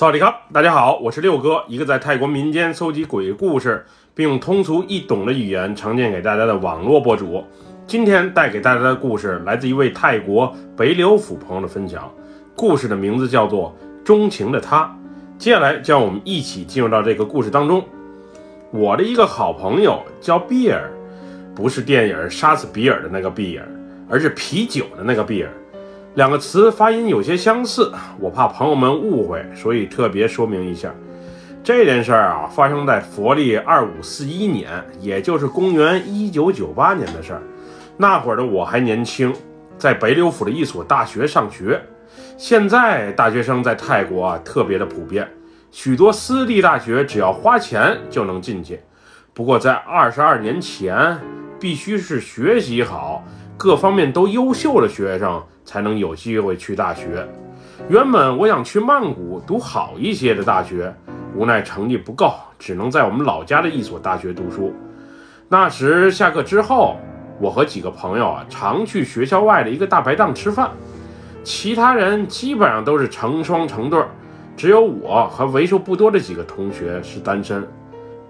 [0.00, 3.84] 萨瓦迪卡，大家好，我是六哥，一个在泰国民间搜集鬼故事，
[4.14, 7.44] 并用通俗易懂的语言呈现给大家的网络博主。
[7.86, 12.10] 今天带给大家的故事来自一位泰国北柳府朋友的分享，
[12.56, 14.84] 故事的名字叫做《钟情的他》。
[15.36, 17.84] 接下来，就让我们一起进入到这个故事当中。
[18.70, 20.90] 我的一个好朋友叫比尔，
[21.54, 23.68] 不是电影《杀死比尔》的那个比尔，
[24.08, 25.50] 而是啤酒的那个比尔。
[26.14, 30.92] 两个词发音有些相似，我怕朋友们误会，所以特别说明一下。
[31.62, 34.68] 这件事儿啊，发生在佛历二五四一年，
[35.00, 37.42] 也就是公元一九九八年的事儿。
[37.96, 39.32] 那会儿的我还年轻，
[39.78, 41.80] 在北柳府的一所大学上学。
[42.36, 45.28] 现在大学生在泰国啊特别的普遍，
[45.70, 48.80] 许多私立大学只要花钱就能进去。
[49.32, 51.16] 不过在二十二年前，
[51.60, 53.22] 必须是学习好。
[53.62, 57.28] 各方面都优秀的学生才能有机会去大学。
[57.90, 60.90] 原本我想去曼谷读好一些的大学，
[61.34, 64.74] 无奈成绩不够，只能在我们老家的一所大学读书。
[65.46, 66.96] 那时下课之后，
[67.38, 70.70] 我和几个朋友啊，常去学校外的一个大排档吃饭。
[71.44, 74.02] 其他人基本上都是成双成对，
[74.56, 77.62] 只有我和为数不多的几个同学是单身。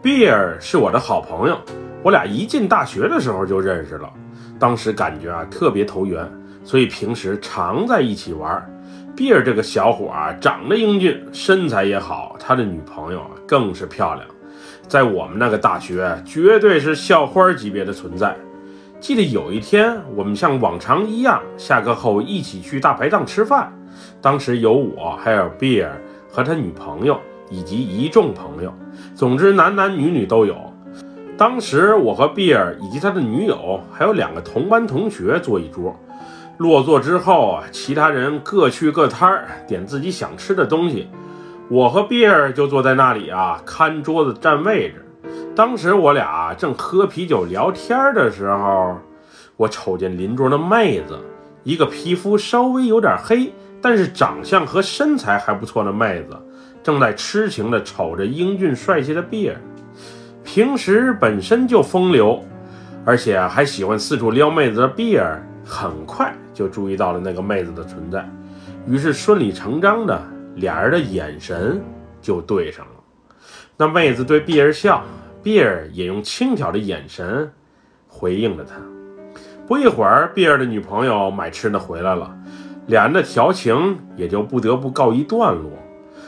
[0.02, 1.56] 比尔是我的好朋友，
[2.02, 4.10] 我俩一进大学的时候就认识了。
[4.58, 6.26] 当时感觉啊特别投缘，
[6.64, 8.64] 所以平时常在一起玩。
[9.16, 14.26] 比尔这个小伙啊，长得英俊，身材也好，他的女朋友啊更是漂亮，
[14.88, 18.34] 在我们那个大学绝对是校花级别的存在。
[18.98, 23.70] 记得有一天，我们像往常一样，下课后一起去大排档吃饭。
[24.22, 27.18] 当时有我，还有比尔和他女朋友，
[27.50, 28.72] 以及一众朋友，
[29.14, 30.69] 总之男男女女都有。
[31.40, 35.98] 当时我和比尔以及他的女友，还有两个同班同学坐一桌。
[36.58, 41.08] 落座之后啊，其他人各去各摊儿，点自己想吃的东西。
[41.70, 45.02] 我和比尔就坐在那里啊，看桌子占位置。
[45.56, 48.98] 当时我俩正喝啤酒聊天的时候，
[49.56, 51.18] 我瞅见邻桌的妹子，
[51.62, 53.50] 一个皮肤稍微有点黑，
[53.80, 56.36] 但是长相和身材还不错的妹子，
[56.82, 59.56] 正在痴情地瞅着英俊帅气的比尔。
[60.42, 62.42] 平时本身就风流，
[63.04, 68.28] 而且还喜欢四处撩妹子的比尔，很快就注意到了那个妹子的存在，
[68.86, 70.20] 于是顺理成章的，
[70.56, 71.80] 俩人的眼神
[72.20, 72.92] 就对上了。
[73.76, 75.02] 那妹子对比尔笑，
[75.42, 77.50] 比尔也用轻佻的眼神
[78.08, 78.76] 回应了她。
[79.66, 82.36] 不一会儿，比尔的女朋友买吃的回来了，
[82.88, 85.70] 俩人的调情也就不得不告一段落。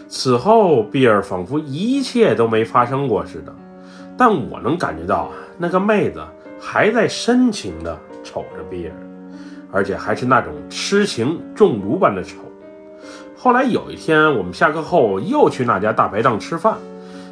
[0.06, 3.52] 此后，比尔仿佛一切都没发生过似的。
[4.24, 6.22] 但我能感觉到啊，那个妹子
[6.60, 8.92] 还在深情地瞅着比尔，
[9.72, 12.36] 而且还是那种痴情中毒般的瞅。
[13.36, 16.76] 后来有一天，我们下课后又去那家大排档吃饭，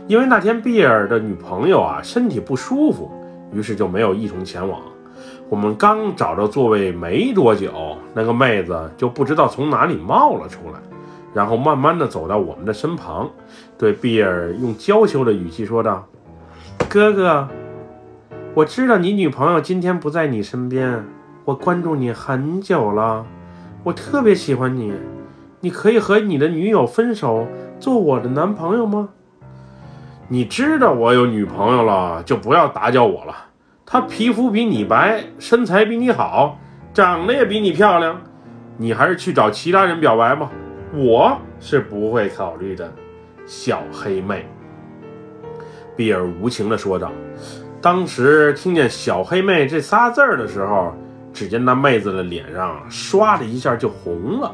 [0.08, 3.08] 因为那天比尔的女朋友啊身体不舒服，
[3.52, 4.80] 于是就没有一同前往。
[5.48, 7.70] 我们刚找到座位没多久，
[8.12, 10.80] 那个妹子就不知道从哪里冒了出来，
[11.32, 13.30] 然后慢慢地走到我们的身旁，
[13.78, 16.04] 对比尔用娇羞的语气说道。
[16.88, 17.48] 哥哥，
[18.54, 21.04] 我知道你女朋友今天不在你身边，
[21.44, 23.24] 我关注你很久了，
[23.84, 24.92] 我特别喜欢你，
[25.60, 27.46] 你可以和你的女友分手，
[27.78, 29.10] 做我的男朋友吗？
[30.28, 33.34] 你知道我有女朋友了，就不要打搅我了。
[33.86, 36.58] 她皮肤比你白，身材比你好，
[36.92, 38.20] 长得也比你漂亮，
[38.76, 40.50] 你还是去找其他人表白吧，
[40.92, 42.92] 我是不会考虑的，
[43.46, 44.44] 小黑妹。
[46.00, 47.12] 比尔无情地说道
[47.78, 50.94] ：“当时听见‘小黑妹’这仨字儿的时候，
[51.30, 54.50] 只见那妹子的脸上唰的一下就红了，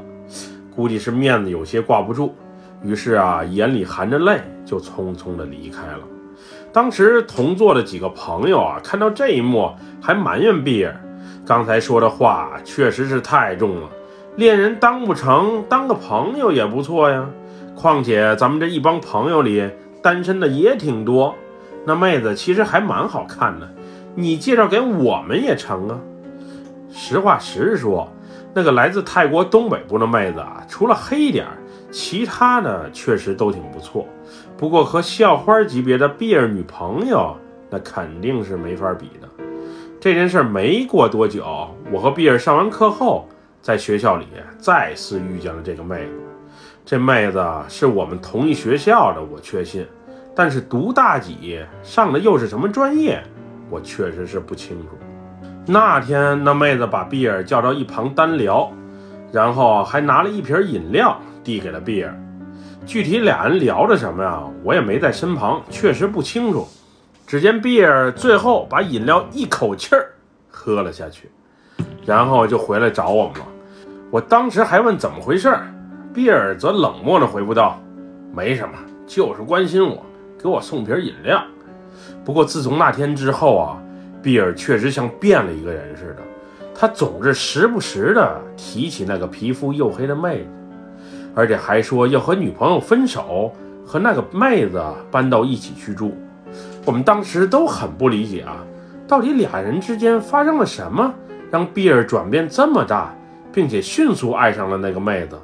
[0.74, 2.34] 估计是面子有些挂不住，
[2.82, 6.00] 于是啊，眼里含着泪就匆匆地离开了。
[6.72, 11.00] 当时同座的几个朋友啊，看到这一幕，还埋怨比尔
[11.46, 13.88] 刚才说的话确实是太重了，
[14.34, 17.24] 恋人当不成，当个朋友也不错呀。
[17.76, 19.62] 况且咱们这一帮朋友里……”
[20.06, 21.34] 单身的也挺多，
[21.84, 23.68] 那妹子其实还蛮好看的，
[24.14, 25.98] 你介绍给我们也成啊。
[26.92, 28.08] 实话实说，
[28.54, 31.58] 那个来自泰国东北部的妹子啊，除了黑点儿，
[31.90, 34.06] 其他的确实都挺不错。
[34.56, 37.36] 不过和校花级别的毕业女朋友，
[37.68, 39.28] 那肯定是没法比的。
[39.98, 41.44] 这件事没过多久，
[41.90, 43.28] 我和毕尔上完课后，
[43.60, 44.26] 在学校里
[44.56, 46.12] 再次遇见了这个妹子。
[46.84, 49.84] 这妹子是我们同一学校的，我确信。
[50.36, 53.22] 但是读大几，上的又是什么专业，
[53.70, 54.88] 我确实是不清楚。
[55.66, 58.70] 那天那妹子把比尔叫到一旁单聊，
[59.32, 62.14] 然后还拿了一瓶饮料递给了比尔。
[62.84, 66.68] 具体俩人聊着什么呀，我也没在身旁，确实不清楚。
[67.26, 70.12] 只见比尔最后把饮料一口气儿
[70.50, 71.30] 喝了下去，
[72.04, 73.46] 然后就回来找我们了。
[74.10, 75.66] 我当时还问怎么回事儿，
[76.12, 77.80] 比尔则冷漠地回复道
[78.36, 78.74] ：“没什么，
[79.06, 80.04] 就是关心我，
[80.42, 81.42] 给我送瓶饮料。”
[82.24, 83.78] 不过自从那天之后啊，
[84.22, 86.22] 比尔确实像变了一个人似的，
[86.74, 90.48] 他总是时不时的提起那个皮肤黝黑的妹子，
[91.34, 93.52] 而且还说要和女朋友分手，
[93.84, 96.16] 和那个妹子搬到一起去住。
[96.84, 98.64] 我们当时都很不理解啊，
[99.06, 101.14] 到底俩人之间发生了什么，
[101.50, 103.14] 让比尔转变这么大，
[103.52, 105.38] 并且迅速爱上了那个妹子。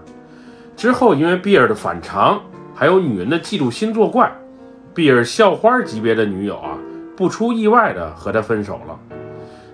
[0.76, 2.40] 之后，因为比尔的反常，
[2.74, 4.32] 还有女人的嫉妒心作怪，
[4.94, 6.76] 比尔校花级别的女友啊，
[7.16, 8.98] 不出意外的和他分手了。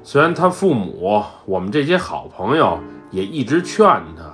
[0.04, 2.78] 虽然他父母、我们这些好朋友
[3.10, 3.84] 也一直劝
[4.16, 4.32] 他，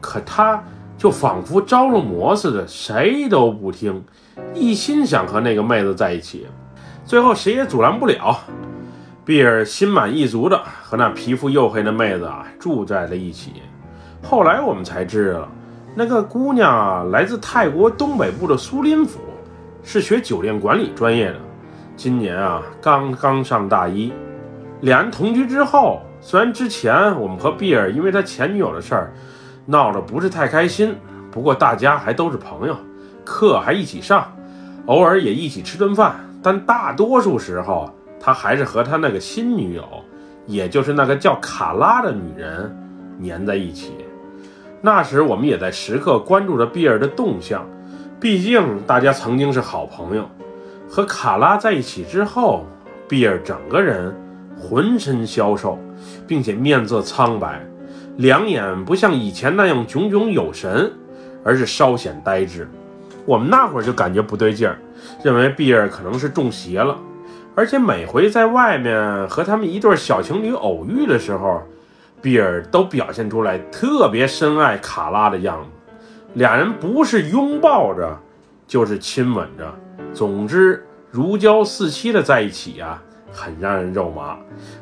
[0.00, 0.62] 可他
[0.96, 4.02] 就仿佛着了魔似的，谁都不听，
[4.54, 6.46] 一心想和那个妹子在一起。
[7.04, 8.38] 最后谁也阻拦不了，
[9.26, 13.52] 比尔心满意足的和那皮肤黝黑的妹子啊住在了一起。
[14.22, 15.46] 后来我们才知道，
[15.94, 19.20] 那个姑娘啊来自泰国东北部的苏林府，
[19.82, 21.36] 是学酒店管理专业的，
[21.96, 24.12] 今年啊刚刚上大一。
[24.80, 29.12] 两人同居之后，虽然之前我们和比尔因为他前女友的事儿
[29.66, 30.96] 闹得不是太开心，
[31.30, 32.76] 不过大家还都是朋友，
[33.24, 34.32] 课还一起上，
[34.86, 36.14] 偶尔也一起吃顿饭。
[36.42, 39.84] 但大多数时候，他还是和他那个新女友，
[40.46, 42.76] 也就是那个叫卡拉的女人
[43.24, 43.92] 粘在一起。
[44.80, 47.64] 那时我们也在时刻关注着比尔的动向，
[48.22, 50.30] 毕竟大家曾经是好朋友。
[50.88, 52.64] 和卡拉在一起之后，
[53.08, 54.14] 比尔整个人
[54.56, 55.76] 浑身消瘦，
[56.24, 57.60] 并且面色苍白，
[58.18, 60.92] 两眼不像以前那样炯炯有神，
[61.42, 62.68] 而是稍显呆滞。
[63.26, 64.78] 我们那会儿就感觉不对劲儿。
[65.24, 66.96] 认为比尔可能是中邪了，
[67.56, 71.60] 而且每回在外面和他们一对小情侣偶遇的时候，
[72.20, 75.68] 比尔都表现出来特别深爱卡拉的样子。
[76.34, 78.18] 俩人不是拥抱着，
[78.66, 79.70] 就是亲吻着，
[80.14, 84.38] 总之如胶似漆的在一起啊，很让人肉麻，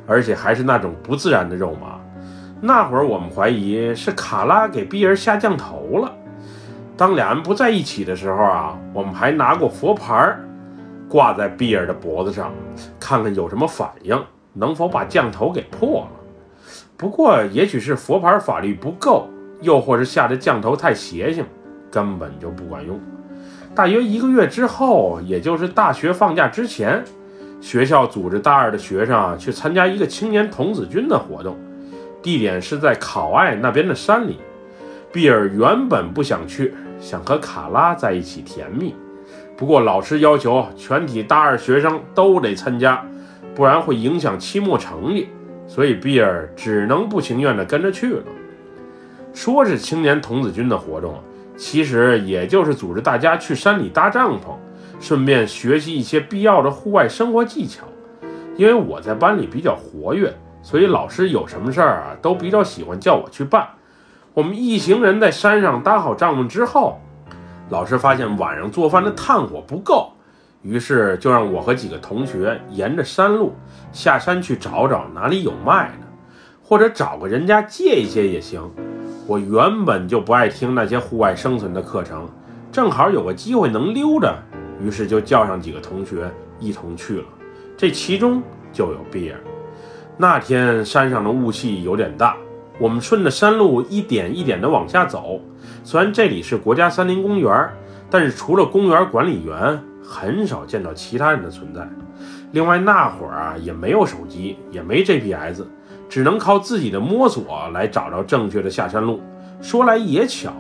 [0.07, 2.01] 而且还是那种不自然的肉麻。
[2.61, 6.15] 那会儿我们怀疑是卡拉给比尔下降头了。
[6.97, 10.37] 当俩人不在一起的时候啊，我们还拿过佛牌
[11.09, 12.53] 挂在比尔的脖子上，
[13.01, 14.23] 看看有什么反应，
[14.53, 16.21] 能否把降头给破了。
[16.97, 19.29] 不过，也许是佛牌法力不够，
[19.61, 21.45] 又或是下的降头太邪性，
[21.91, 23.01] 根本就不管用。
[23.75, 27.03] 大约一个月之后，也就是大学放假之前，
[27.61, 31.57] 学校组织大二的学生啊去参加一个青年童子军的活动，
[32.23, 34.39] 地点是在考爱那边的山里。
[35.13, 36.75] 比尔原本不想去。
[37.03, 38.95] 想和卡拉在一起甜蜜，
[39.57, 43.03] 不过老师要求全体大二学生都得参加，
[43.55, 45.31] 不然会影响期末成绩，
[45.67, 48.23] 所以比尔只能不情愿地跟着去了。
[49.33, 51.15] 说是青年童子军的活动，
[51.57, 54.57] 其实也就是组织大家去山里搭帐篷，
[55.01, 57.87] 顺便学习一些必要的户外生活技巧。
[58.57, 63.67] 因为我在班里比较活跃，所以老师有什么事儿啊，都比较喜欢叫我去办。
[64.35, 67.01] 我们一行人在山上搭好帐篷之后，
[67.71, 70.13] 老师发现晚上做饭的炭火不够，
[70.63, 73.55] 于是就让我和几个同学沿着山路
[73.93, 76.07] 下山去找找哪里有卖的，
[76.63, 78.71] 或者找个人家借一些也行。
[79.31, 82.29] 我原本就不爱听那些户外生存的课程，
[82.73, 84.37] 正好有个机会能溜着，
[84.83, 87.25] 于是就叫上几个同学一同去了。
[87.77, 89.39] 这其中就有比尔。
[90.17, 92.37] 那天山上的雾气有点大。
[92.81, 95.41] 我们顺着山路一点一点地往下走，
[95.85, 97.71] 虽然这里是国家森林公园，
[98.11, 101.89] 但是除了公园管理员，很少见到其他人的存在。
[102.51, 105.63] 另外那会儿啊，也没有手机，也没 GPS，
[106.11, 109.21] 只能靠自己的摸索来找到正确的下山路。
[109.63, 110.53] 说来也巧，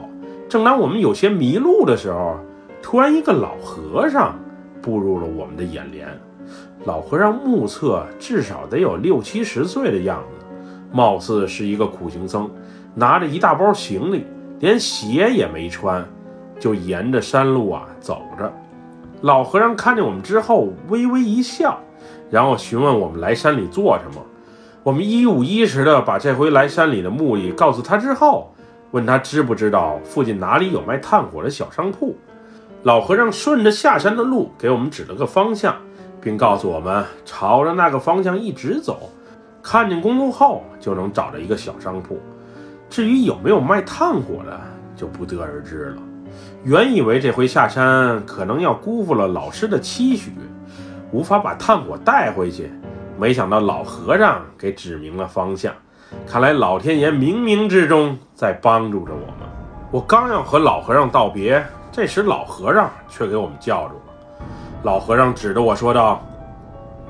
[0.48, 2.38] 正当我们有些迷路的时候，
[2.80, 4.38] 突然一个老和尚
[4.80, 6.08] 步入了我们的眼帘。
[6.84, 10.46] 老和尚目测至少得有六七十岁的样子。
[10.92, 12.50] 貌似是一个苦行僧，
[12.94, 14.24] 拿着一大包行李，
[14.60, 16.04] 连鞋也没穿，
[16.58, 18.52] 就沿着山路啊走着。
[19.22, 21.78] 老和尚看见我们之后，微微一笑，
[22.30, 24.24] 然后询问我们来山里做什么。
[24.82, 28.54] 我们一五一十的把这回来山里的目的告诉他之后，
[28.92, 32.16] 问他知不知道附近哪里有卖炭火的小商铺。
[32.84, 35.76] 老和尚顺着下山的路给我们指了个方向，
[36.18, 39.10] 并告诉我们朝着那个方向一直走。
[39.62, 42.18] 看见公路后就能找到一个小商铺，
[42.88, 44.58] 至于有没有卖炭火的，
[44.96, 46.02] 就不得而知了。
[46.64, 50.32] 原以为这回下山可能要辜负了老师的期许，
[51.12, 52.70] 无法把炭火带回去，
[53.20, 55.74] 没想到老和尚给指明了方向。
[56.26, 59.46] 看来老天爷冥冥之中在帮助着我们。
[59.90, 61.62] 我刚要和老和尚道别，
[61.92, 64.46] 这时老和尚却给我们叫住了。
[64.84, 66.22] 老和尚指着我说道：“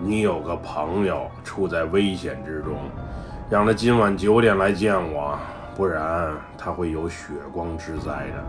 [0.03, 2.75] 你有个朋友处在危险之中，
[3.49, 5.39] 让他今晚九点来见我，
[5.77, 8.45] 不然他会有血光之灾的。”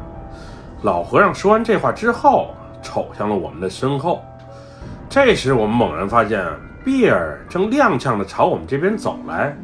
[0.82, 4.20] 老和尚说完这话之后，瞅向了我们的身后。
[5.08, 6.44] 这时我们猛然发现，
[6.84, 9.56] 比尔正踉跄地朝我们这边走来。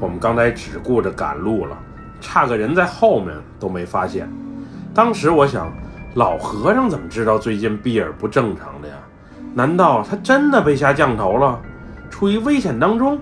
[0.00, 1.76] 我们刚才只顾着赶路了，
[2.20, 4.28] 差个人在后面都没发现。
[4.92, 5.72] 当时我想，
[6.14, 8.94] 老和尚怎么知道最近比尔不正常的呀？
[9.54, 11.60] 难道他真的被下降头了，
[12.10, 13.18] 处于危险当中？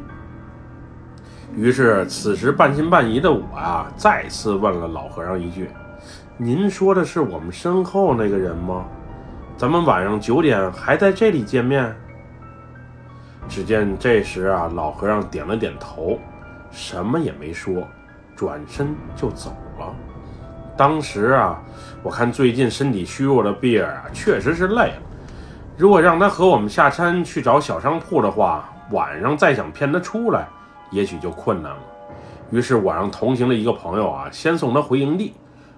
[1.55, 5.69] 于是，此时半信半疑的我啊，再次问了老和尚一句
[6.39, 8.87] ：“您说的是我们身后那个人吗？
[9.59, 11.95] 咱们晚上九点还在这里见面？”
[13.49, 16.19] 只见这时啊，老和尚点了点头。
[16.71, 17.87] 什么也没说，
[18.35, 19.95] 转身就走了。
[20.75, 21.63] 当时啊，
[22.03, 25.03] 我看最近身体虚弱的比尔啊，确实是累了。
[25.77, 30.49] 如果让他和我们下山去找小商铺的话，晚上再想骗他出来，
[30.91, 31.79] 也许就困难了。
[32.51, 35.35] 于是我让同行的一个朋友啊，先送他回营地。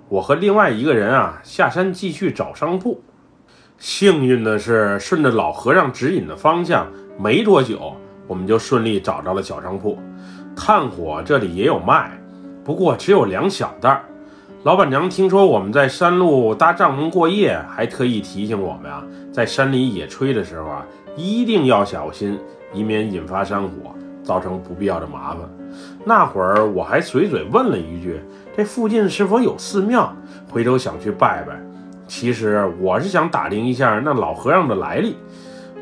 [0.08, 3.02] 我和另外一个人啊，下山继续找商铺。
[3.84, 6.86] 幸运的是，顺着老和尚指引的方向，
[7.18, 7.94] 没多久，
[8.26, 9.98] 我们就顺利找到了小商铺。
[10.56, 12.18] 炭火这里也有卖，
[12.64, 14.02] 不过只有两小袋。
[14.62, 22.38] 老板娘听说我们在山路搭帐篷过夜，还特意提醒我们啊，在山里野炊的时候啊，一定要小心，
[22.72, 25.40] 以免引发山火，造成不必要的麻烦。
[26.06, 28.18] 那会儿我还随嘴问了一句
[28.56, 30.10] ：“这附近是否有寺庙？”
[30.50, 31.60] 回头想去拜拜。
[32.06, 35.16] 其实我是想打听一下那老和尚的来历。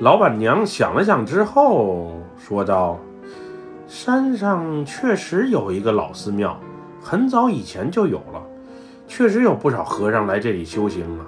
[0.00, 2.98] 老板娘想了想之后说道。
[3.88, 6.58] 山上确实有一个老寺庙，
[7.02, 8.42] 很早以前就有了，
[9.06, 11.26] 确实有不少和尚来这里修行啊。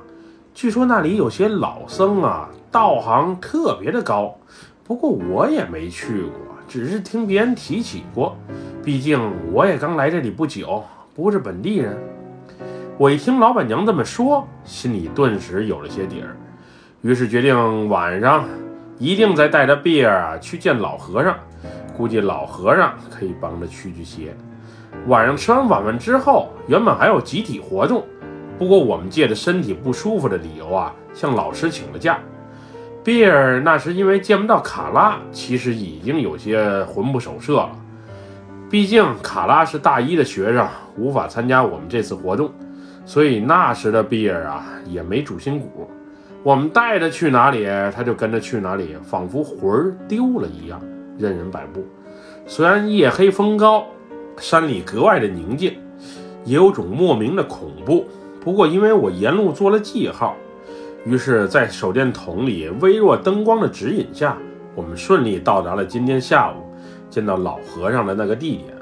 [0.54, 4.34] 据说那里有些老僧啊，道行特别的高，
[4.82, 6.32] 不过我也没去过，
[6.66, 8.34] 只是听别人提起过。
[8.82, 9.20] 毕竟
[9.52, 10.82] 我也刚来这里不久，
[11.14, 11.94] 不是本地人。
[12.96, 16.36] 我一听老板娘这么说，心里顿时有了些底儿，
[17.02, 18.44] 于是决定晚上
[19.00, 21.36] 一定再带着比尔啊去见老和尚。
[21.96, 24.36] 估计老和尚可以帮着驱驱邪。
[25.08, 28.04] 晚上吃完晚饭之后，原本还有集体活动，
[28.60, 32.20] 不过我们借着身体不舒服的理由啊，向老师请了假。
[33.02, 37.72] 比尔那时因为见不到卡拉，其实已经有些魂不守舍了。
[38.70, 42.52] 毕竟卡拉是大一的学生，无法参加我们这次活动，
[43.04, 45.88] 所以那时的比尔啊也没主心骨。
[46.42, 50.80] 我们带着去哪里，他就跟着去哪里，仿佛魂儿丢了一样。
[51.16, 51.84] 任人摆布。
[52.46, 53.86] 虽然夜黑风高，
[54.38, 55.78] 山里格外的宁静，
[56.44, 58.04] 也有种莫名的恐怖。
[58.40, 60.36] 不过因为我沿路做了记号，
[61.06, 64.36] 于是，在手电筒里微弱灯光的指引下，
[64.74, 66.56] 我们顺利到达了今天下午
[67.08, 68.74] 见到老和尚的那个地点。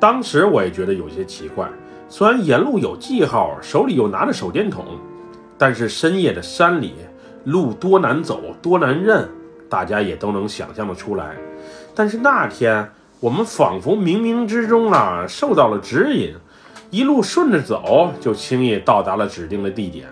[0.00, 1.68] 当时我也觉得有些奇怪，
[2.10, 4.84] 虽然沿路有记号，手里又拿着手电筒，
[5.58, 6.94] 但是深夜的山里，
[7.44, 9.28] 路多难走，多难认，
[9.68, 11.36] 大家也都能想象得出来。
[11.94, 16.34] 但是那天我们仿佛冥冥之中啊受到了指引，
[16.90, 20.08] 一路顺着走，就轻易到达了指定的地点。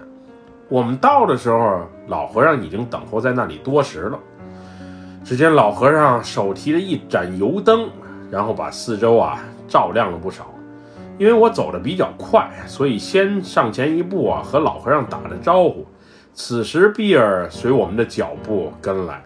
[0.69, 4.19] 我们到的时候，老和尚已经等候在那里多时了。
[5.25, 7.88] 只见老和尚手提着一盏油灯，
[8.31, 10.47] 然后把四周啊照亮了不少。
[11.18, 15.87] 因为我走的比较快，所以先上前一步啊和老和尚打了招呼。
[16.35, 19.23] 此时比尔随我们的脚步跟来。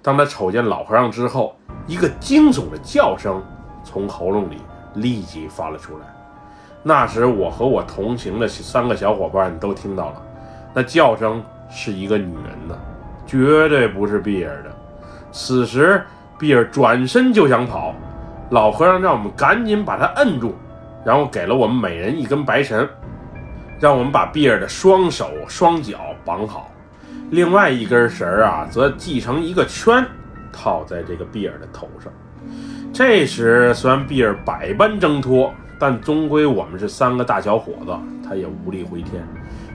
[0.00, 3.42] 当他瞅见老和尚之后，一个惊悚的叫声
[3.82, 4.56] 从喉咙里
[4.94, 6.06] 立即发了出来。
[6.82, 10.22] 那时，我和我同行的三个小伙伴都听到了，
[10.74, 12.78] 那叫声是一个女人的，
[13.26, 14.70] 绝对不是比尔的。
[15.32, 16.02] 此时，
[16.38, 17.94] 比尔转身就想跑，
[18.50, 20.54] 老和尚让我们赶紧把他摁住，
[21.04, 22.88] 然后给了我们每人一根白绳，
[23.78, 26.70] 让我们把比尔的双手双脚绑好，
[27.30, 30.04] 另外一根绳啊，则系成一个圈。
[30.56, 32.12] 套在这个比尔的头上。
[32.92, 37.92] 这时，虽然比尔百般挣脱，但终归我们是三个大小伙子，
[38.24, 39.26] 他也无力回天。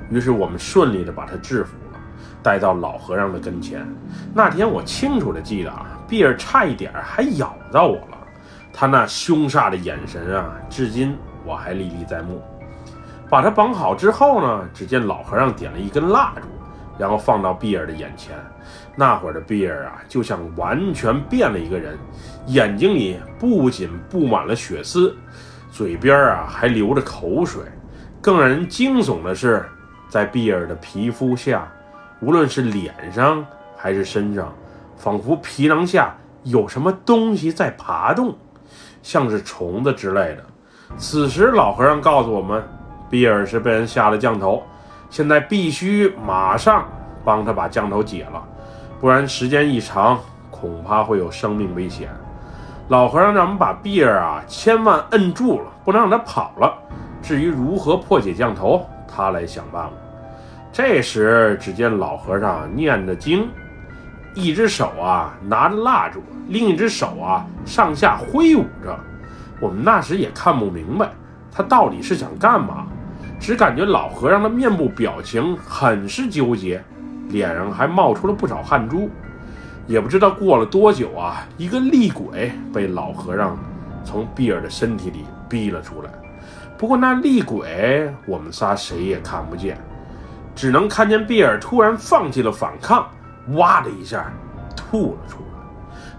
[0.09, 1.99] 于是，我们顺利的把他制服了，
[2.41, 3.85] 带到老和尚的跟前。
[4.33, 8.17] 那天我清楚的记得啊，比尔差一点还咬到我了。
[8.79, 12.41] 他那凶煞的眼神啊，至今我还历历在目。
[13.29, 16.47] 把他绑好之后呢，只见老和尚点了一根蜡烛，
[16.97, 18.37] 然后放到比尔的眼前。
[18.95, 21.97] 那会儿的比尔啊，就像完全变了一个人，
[22.45, 25.13] 眼睛里不仅布满了血丝，
[25.69, 27.61] 嘴边啊还流着口水。
[28.21, 29.65] 更让人惊悚的是，
[30.07, 31.69] 在比尔的皮肤下，
[32.21, 33.45] 无论是脸上
[33.75, 34.53] 还是身上，
[34.95, 38.33] 仿佛皮囊下有什么东西在爬动，
[39.01, 40.43] 像是虫子之类的。
[40.97, 42.63] 此时，老和尚告诉我们，
[43.09, 44.63] 比尔是被人下了降头，
[45.09, 46.87] 现在必须马上
[47.23, 48.43] 帮他把降头解了，
[48.99, 52.09] 不然时间一长，恐怕会有生命危险。
[52.87, 56.73] 老和尚让我们把比尔啊，千万摁住了，不能让他跑了。
[57.21, 59.91] 至于如何破解降头，他来想办法。
[60.71, 63.47] 这时，只见老和尚念着经，
[64.39, 68.97] 一只手啊拿着蜡烛，另一只手啊上下挥舞着。
[69.59, 71.09] 我们那时也看不明白
[71.51, 72.87] 他到底是想干嘛，
[73.39, 76.81] 只感觉老和尚的面部表情很是纠结，
[77.29, 79.09] 脸上还冒出了不少汗珠。
[79.85, 83.57] 也不知道过了多久啊，一个厉鬼被老和尚
[84.03, 86.09] 从比尔的身体里逼了出来。
[86.77, 89.77] 不过那厉鬼，我们仨谁也看不见，
[90.55, 93.05] 只能看见比尔突然放弃了反抗，
[93.53, 94.31] 哇的一下
[94.75, 95.59] 吐了出来，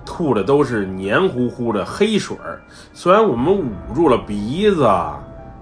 [0.05, 2.61] 吐的都是黏糊糊的黑水儿。
[2.93, 4.89] 虽然我们捂住了鼻子，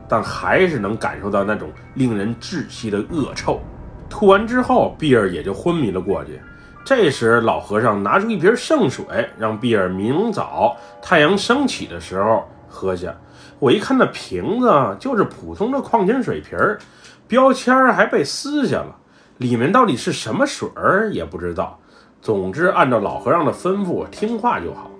[0.08, 3.60] 但还是能感受到那种令人窒息的恶臭。
[4.08, 6.40] 吐完之后，比尔也就昏迷了过去。
[6.84, 9.04] 这时，老和尚拿出一瓶圣水，
[9.36, 13.14] 让比尔明早太阳升起的时候喝下。
[13.58, 16.78] 我一看那瓶子就是普通的矿泉水瓶儿，
[17.26, 18.96] 标签儿还被撕下了，
[19.38, 21.78] 里面到底是什么水儿也不知道。
[22.20, 24.90] 总之，按照老和尚的吩咐听话就好。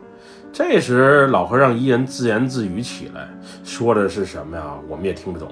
[0.52, 3.28] 这时，老和尚一人自言自语起来，
[3.64, 4.64] 说的是什么呀？
[4.88, 5.49] 我们也听不懂。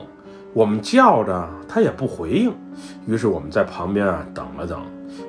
[0.55, 2.55] 我们叫着他也不回应，
[3.07, 4.81] 于是我们在旁边啊等了等。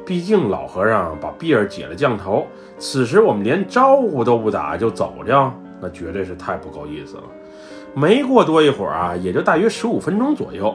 [0.06, 2.48] 毕竟老和尚把比尔解了降头，
[2.78, 7.24] 此时我们连招呼都不打就走掉，那绝对是太不够意思了。
[7.94, 10.74] 没过多一会儿啊，也就大约十五分钟左右，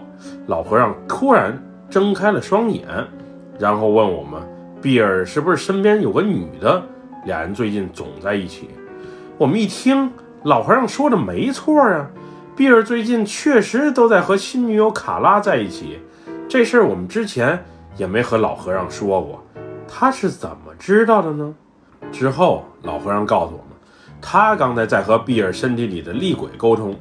[0.48, 1.56] 老和尚突然
[1.92, 2.88] 睁开了双眼，
[3.58, 4.40] 然后问我们
[4.80, 6.82] ：“比尔是不是身边有个女的？
[7.26, 8.70] 俩人最近总在一起。”
[9.36, 10.10] 我们一听，
[10.44, 12.08] 老和尚说的没错啊，
[12.56, 15.98] 比尔最近确实都在和新女友卡拉在一起。
[16.48, 17.62] 这事儿我们之前
[17.98, 19.44] 也没和老和尚说过，
[19.86, 21.54] 他是怎么知道的呢？
[22.10, 23.76] 之后老和尚告诉我们，
[24.18, 26.96] 他刚才在和比尔身体里的厉鬼沟通。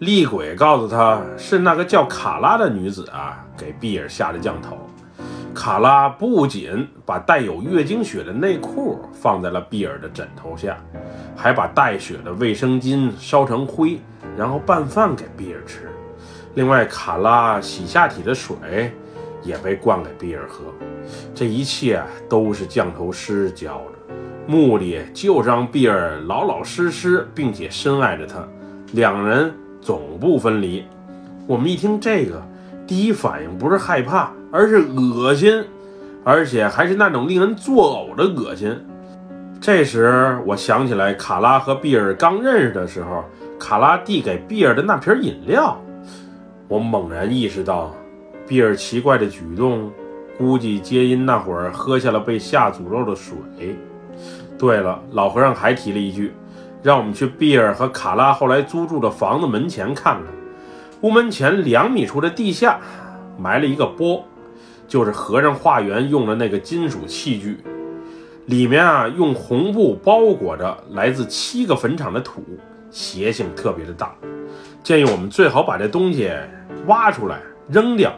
[0.00, 4.78] 厉鬼告诉他是那个叫卡拉的女子啊，给比尔下的降头。
[5.54, 10.78] 卡拉不仅把带有月经血的内裤放在了比尔的枕头下，
[11.36, 14.00] 还把带血的卫生巾烧成灰，
[14.38, 15.90] 然后拌饭给比尔吃。
[16.54, 18.56] 另外，卡拉洗下体的水
[19.42, 20.64] 也被灌给比尔喝。
[21.34, 24.14] 这一切都是降头师教的，
[24.46, 28.42] 目的就是让比尔老老实实，并且深爱着他。
[28.92, 29.52] 两人。
[29.80, 30.84] 总不分离。
[31.46, 32.42] 我们一听这个，
[32.86, 35.64] 第一反应不是害怕，而是恶心，
[36.24, 38.76] 而且还是那种令人作呕的恶心。
[39.60, 43.24] 这时，我想起来卡拉和比尔刚认识的时候，
[43.58, 45.78] 卡拉递给比尔的那瓶饮料，
[46.66, 47.94] 我猛然意识到，
[48.46, 49.90] 比尔奇怪的举动，
[50.38, 53.36] 估计皆因那会儿喝下了被下诅咒的水。
[54.58, 56.32] 对了，老和尚还提了一句。
[56.82, 60.24] 让我们去比尔和卡拉后来租住的房子门前看看。
[61.02, 62.78] 屋门前两米处的地下
[63.38, 64.24] 埋了一个钵，
[64.88, 67.58] 就是和尚化缘用的那个金属器具。
[68.46, 72.42] 里面啊用红布包裹着来自七个坟场的土，
[72.90, 74.14] 邪性特别的大。
[74.82, 76.30] 建议我们最好把这东西
[76.86, 78.12] 挖出来扔掉，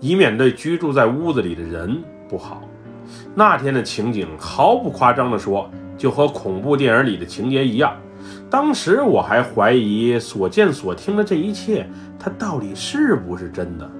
[0.00, 2.62] 以免对居住在屋子里的人不好。
[3.34, 5.70] 那天的情景毫不夸张地说。
[5.96, 7.94] 就和恐怖电影里的情节一样，
[8.50, 13.90] 当时我还怀疑所见所听的这一切，它到底是不是真的。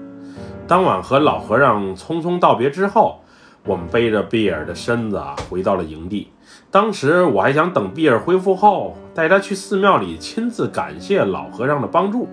[0.67, 3.21] 当晚和老和尚匆匆道别之后，
[3.65, 6.29] 我们背着比尔的身子啊回到了营地。
[6.69, 12.27] 当时我还想等比尔恢复后，带他去寺庙里亲自感谢老和尚的帮助，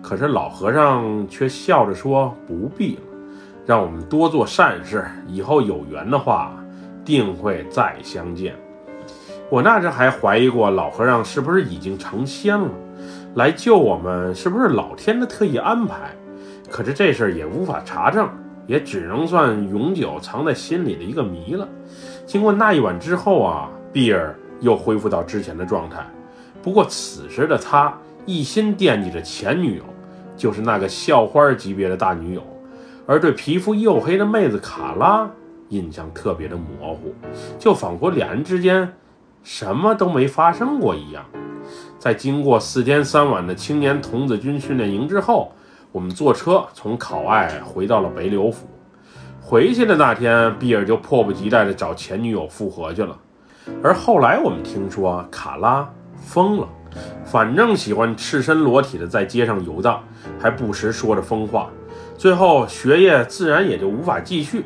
[0.00, 3.02] 可是老和尚却笑着说不必了，
[3.66, 6.52] 让我们多做善事，以后有缘的话，
[7.04, 8.54] 定会再相见。
[9.52, 12.70] 我那时还怀疑过老和尚是不是已经成仙了，
[13.34, 16.10] 来救我们是不是老天的特意安排？
[16.70, 18.26] 可是这事儿也无法查证，
[18.66, 21.68] 也只能算永久藏在心里的一个谜了。
[22.24, 25.98] 经过那一晚之后啊，碧儿又恢复到之前的状态。
[26.62, 27.92] 不过此时的他
[28.24, 29.84] 一心惦记着前女友，
[30.34, 32.42] 就是那个校花级别的大女友，
[33.06, 35.30] 而对皮肤黝黑的妹子卡拉
[35.68, 37.14] 印象特别的模糊，
[37.58, 38.90] 就仿佛两人之间
[39.42, 41.24] 什么都没发生过一样。
[41.98, 45.52] 在经过四天三晚的青年童子军训练营之后，
[45.92, 48.66] 我们坐车从考爱回到了北柳府。
[49.40, 53.16] 回去的那天，比尔就迫不及待地找前女友复合去了。
[53.82, 56.68] 而后来我们听说卡拉疯了，
[57.24, 60.02] 反正喜欢赤身裸体的在街上游荡，
[60.38, 61.70] 还不时说着疯话。
[62.16, 64.64] 最后学业自然也就无法继续，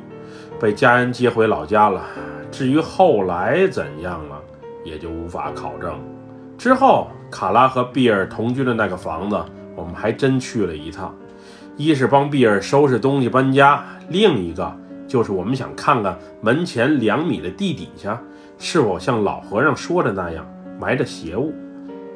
[0.60, 2.02] 被家人接回老家了。
[2.50, 4.40] 至于后来怎样了，
[4.87, 6.01] 也就无法考证。
[6.57, 9.38] 之后，卡拉和比尔同居的那个房子，
[9.75, 11.14] 我们还真去了一趟。
[11.77, 14.75] 一是帮比尔收拾东西搬家，另一个
[15.07, 18.18] 就是我们想看看门前两米的地底下。
[18.59, 20.46] 是否像老和尚说的那样
[20.81, 21.53] 埋着邪物？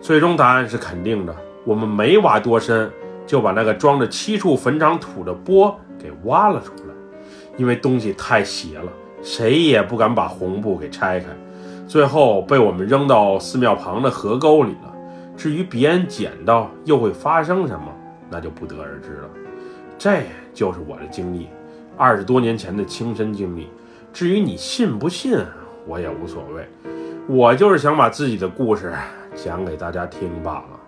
[0.00, 1.37] 最终答案是肯定的。
[1.66, 2.90] 我们没挖多深，
[3.26, 6.94] 就把那个装着七处坟场土的钵给挖了出来。
[7.59, 8.90] 因为东西太邪了，
[9.22, 11.26] 谁也不敢把红布给拆开。
[11.90, 14.94] 最后被我们扔到寺庙旁的河沟里了。
[15.37, 17.87] 至于别人捡到又会发生什么，
[18.31, 19.29] 那就不得而知了。
[19.98, 20.22] 这
[20.55, 21.48] 就是我的经历，
[21.96, 23.66] 二十多年前的亲身经历。
[24.12, 25.37] 至于你信不信？
[25.85, 26.64] 我也无所谓，
[27.26, 28.94] 我就是想把自己的故事
[29.35, 30.79] 讲给大家听罢了。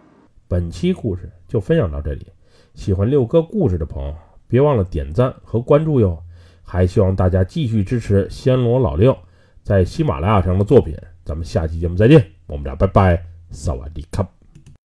[0.46, 2.28] 本期故事就分享到这里，
[2.74, 4.14] 喜欢六哥故事的朋友，
[4.46, 6.16] 别忘了点赞和关注哟。
[6.62, 9.18] 还希望大家继续支持暹罗老六
[9.62, 10.96] 在喜马拉雅上的作品。
[11.24, 14.41] 咱们下期节目再见，我们俩拜拜，萨瓦迪卡。